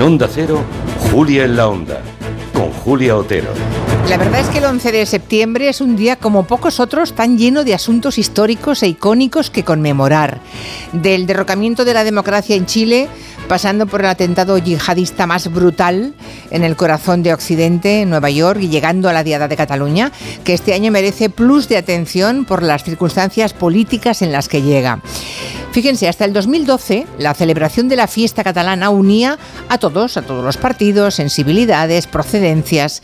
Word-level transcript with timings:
En 0.00 0.06
Onda 0.06 0.30
Cero, 0.32 0.62
Julia 1.12 1.44
en 1.44 1.56
la 1.56 1.68
Onda, 1.68 2.00
con 2.54 2.72
Julia 2.72 3.18
Otero. 3.18 3.50
La 4.08 4.16
verdad 4.16 4.40
es 4.40 4.48
que 4.48 4.56
el 4.56 4.64
11 4.64 4.92
de 4.92 5.04
septiembre 5.04 5.68
es 5.68 5.82
un 5.82 5.94
día 5.94 6.16
como 6.16 6.46
pocos 6.46 6.80
otros 6.80 7.12
tan 7.12 7.36
lleno 7.36 7.64
de 7.64 7.74
asuntos 7.74 8.16
históricos 8.16 8.82
e 8.82 8.88
icónicos 8.88 9.50
que 9.50 9.62
conmemorar. 9.62 10.40
Del 10.94 11.26
derrocamiento 11.26 11.84
de 11.84 11.92
la 11.92 12.02
democracia 12.02 12.56
en 12.56 12.64
Chile, 12.64 13.08
pasando 13.46 13.86
por 13.86 14.00
el 14.00 14.06
atentado 14.06 14.56
yihadista 14.56 15.26
más 15.26 15.52
brutal 15.52 16.14
en 16.50 16.64
el 16.64 16.76
corazón 16.76 17.22
de 17.22 17.34
Occidente, 17.34 18.00
en 18.00 18.08
Nueva 18.08 18.30
York, 18.30 18.60
y 18.62 18.70
llegando 18.70 19.10
a 19.10 19.12
la 19.12 19.22
Diada 19.22 19.48
de 19.48 19.56
Cataluña, 19.56 20.12
que 20.44 20.54
este 20.54 20.72
año 20.72 20.90
merece 20.90 21.28
plus 21.28 21.68
de 21.68 21.76
atención 21.76 22.46
por 22.46 22.62
las 22.62 22.84
circunstancias 22.84 23.52
políticas 23.52 24.22
en 24.22 24.32
las 24.32 24.48
que 24.48 24.62
llega. 24.62 25.02
Fíjense, 25.72 26.08
hasta 26.08 26.24
el 26.24 26.32
2012 26.32 27.06
la 27.18 27.34
celebración 27.34 27.88
de 27.88 27.96
la 27.96 28.08
fiesta 28.08 28.42
catalana 28.42 28.90
unía 28.90 29.38
a 29.68 29.78
todos, 29.78 30.16
a 30.16 30.22
todos 30.22 30.44
los 30.44 30.56
partidos, 30.56 31.14
sensibilidades, 31.14 32.06
procedencias. 32.06 33.02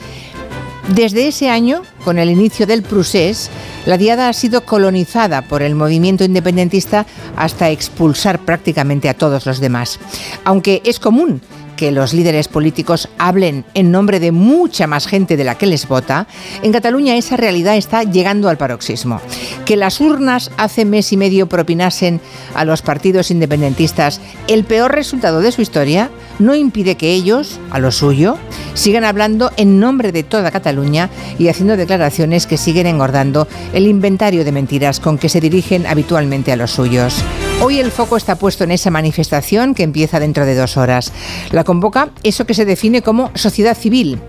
Desde 0.89 1.29
ese 1.29 1.51
año, 1.51 1.83
con 2.05 2.19
el 2.19 2.31
inicio 2.31 2.67
del 2.67 2.83
procés, 2.83 3.51
la 3.87 3.99
diada 3.99 4.29
ha 4.29 4.33
sido 4.33 4.65
colonizada 4.65 5.43
por 5.43 5.63
el 5.63 5.75
movimiento 5.75 6.25
independentista 6.25 7.07
hasta 7.37 7.71
expulsar 7.71 8.41
prácticamente 8.41 9.09
a 9.09 9.15
todos 9.15 9.47
los 9.47 9.59
demás. 9.59 9.99
Aunque 10.45 10.83
es 10.85 11.01
común 11.01 11.41
que 11.77 11.93
los 11.93 12.13
líderes 12.13 12.49
políticos 12.49 13.09
hablen 13.19 13.65
en 13.75 13.93
nombre 13.93 14.19
de 14.19 14.33
mucha 14.33 14.87
más 14.87 15.07
gente 15.07 15.37
de 15.37 15.45
la 15.45 15.57
que 15.57 15.67
les 15.67 15.87
vota, 15.87 16.27
en 16.63 16.73
Cataluña 16.73 17.17
esa 17.17 17.37
realidad 17.37 17.77
está 17.77 18.03
llegando 18.03 18.49
al 18.49 18.57
paroxismo. 18.57 19.21
Que 19.67 19.77
las 19.77 20.01
urnas 20.01 20.53
hace 20.57 20.85
mes 20.85 21.13
y 21.13 21.17
medio 21.17 21.49
propinasen 21.49 22.21
a 22.55 22.65
los 22.65 22.83
partidos 22.83 23.33
independentistas 23.33 24.21
el 24.47 24.63
peor 24.63 24.93
resultado 24.93 25.41
de 25.41 25.51
su 25.51 25.61
historia 25.61 26.09
no 26.39 26.55
impide 26.55 26.95
que 26.95 27.13
ellos, 27.13 27.59
a 27.73 27.81
lo 27.81 27.91
suyo, 27.91 28.37
sigan 28.75 29.03
hablando 29.03 29.51
en 29.57 29.81
nombre 29.81 30.13
de 30.13 30.23
toda 30.23 30.53
Cataluña 30.53 31.11
y 31.37 31.49
haciendo 31.49 31.77
declaraciones 31.77 32.47
que 32.47 32.59
siguen 32.59 32.87
engordando 32.87 33.49
el 33.73 33.89
inventario 33.89 34.45
de 34.45 34.53
mentiras 34.53 35.01
con 35.01 35.19
que 35.19 35.29
se 35.29 35.41
dirigen 35.41 35.85
habitualmente 35.85 36.53
a 36.53 36.57
los 36.57 36.71
suyos. 36.71 37.25
Hoy 37.61 37.81
el 37.81 37.91
foco 37.91 38.17
está 38.17 38.37
puesto 38.37 38.63
en 38.63 38.71
esa 38.71 38.93
manifestación 38.93 39.75
que 39.75 39.83
empieza 39.83 40.21
dentro 40.21 40.47
de 40.47 40.55
dos 40.55 40.77
horas. 40.77 41.13
La 41.51 41.65
convoca 41.65 42.11
eso 42.23 42.47
que 42.47 42.55
se 42.55 42.67
define 42.67 43.03
como 43.03 43.33
sociedad 43.35 43.77
civil, 43.77 44.21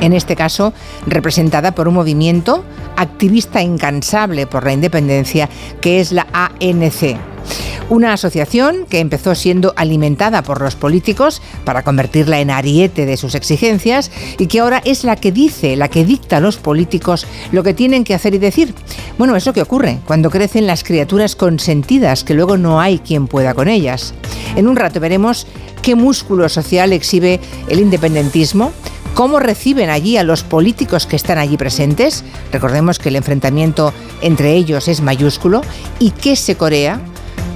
en 0.00 0.14
este 0.14 0.36
caso 0.36 0.72
representada 1.06 1.74
por 1.74 1.88
un 1.88 1.94
movimiento 1.94 2.64
activista 3.00 3.62
incansable 3.62 4.46
por 4.46 4.64
la 4.64 4.72
independencia 4.72 5.48
que 5.80 6.00
es 6.00 6.12
la 6.12 6.26
ANC. 6.32 7.16
Una 7.88 8.12
asociación 8.12 8.86
que 8.88 9.00
empezó 9.00 9.34
siendo 9.34 9.72
alimentada 9.74 10.42
por 10.42 10.60
los 10.60 10.76
políticos 10.76 11.42
para 11.64 11.82
convertirla 11.82 12.38
en 12.38 12.50
ariete 12.50 13.04
de 13.04 13.16
sus 13.16 13.34
exigencias 13.34 14.12
y 14.38 14.46
que 14.46 14.60
ahora 14.60 14.80
es 14.84 15.02
la 15.02 15.16
que 15.16 15.32
dice, 15.32 15.74
la 15.74 15.88
que 15.88 16.04
dicta 16.04 16.36
a 16.36 16.40
los 16.40 16.56
políticos 16.56 17.26
lo 17.50 17.64
que 17.64 17.74
tienen 17.74 18.04
que 18.04 18.14
hacer 18.14 18.34
y 18.34 18.38
decir. 18.38 18.74
Bueno, 19.18 19.34
es 19.34 19.44
lo 19.44 19.52
que 19.52 19.62
ocurre 19.62 19.98
cuando 20.06 20.30
crecen 20.30 20.68
las 20.68 20.84
criaturas 20.84 21.34
consentidas, 21.34 22.22
que 22.22 22.34
luego 22.34 22.56
no 22.56 22.80
hay 22.80 23.00
quien 23.00 23.26
pueda 23.26 23.54
con 23.54 23.66
ellas. 23.66 24.14
En 24.54 24.68
un 24.68 24.76
rato 24.76 25.00
veremos 25.00 25.48
qué 25.82 25.96
músculo 25.96 26.48
social 26.48 26.92
exhibe 26.92 27.40
el 27.68 27.80
independentismo, 27.80 28.72
cómo 29.14 29.38
reciben 29.38 29.90
allí 29.90 30.16
a 30.16 30.24
los 30.24 30.42
políticos 30.42 31.06
que 31.06 31.16
están 31.16 31.38
allí 31.38 31.56
presentes, 31.56 32.24
recordemos 32.52 32.98
que 32.98 33.10
el 33.10 33.16
enfrentamiento 33.16 33.92
entre 34.20 34.54
ellos 34.54 34.88
es 34.88 35.00
mayúsculo, 35.00 35.62
y 35.98 36.10
qué 36.10 36.36
se 36.36 36.56
corea 36.56 37.00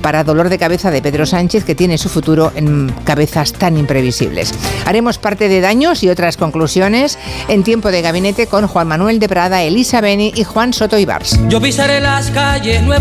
para 0.04 0.22
dolor 0.22 0.50
de 0.50 0.58
cabeza 0.58 0.90
de 0.90 1.00
Pedro 1.00 1.24
Sánchez, 1.24 1.64
que 1.64 1.74
tiene 1.74 1.96
su 1.96 2.10
futuro 2.10 2.52
en 2.54 2.92
cabezas 3.04 3.54
tan 3.54 3.78
imprevisibles. 3.78 4.52
Haremos 4.84 5.16
parte 5.16 5.48
de 5.48 5.62
daños 5.62 6.02
y 6.02 6.10
otras 6.10 6.36
conclusiones 6.36 7.18
en 7.48 7.62
tiempo 7.62 7.90
de 7.90 8.02
gabinete 8.02 8.46
con 8.46 8.66
Juan 8.66 8.86
Manuel 8.86 9.18
de 9.18 9.30
Prada, 9.30 9.62
Elisa 9.62 10.02
Beni 10.02 10.30
y 10.36 10.44
Juan 10.44 10.74
Soto 10.74 10.98
Ibars. 10.98 11.40
Yo 11.48 11.58
pisaré 11.58 12.02
las 12.02 12.30
calles 12.32 12.82